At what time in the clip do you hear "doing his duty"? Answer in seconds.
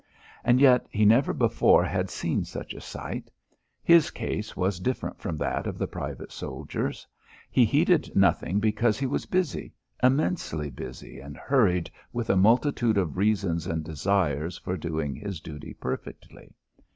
14.75-15.75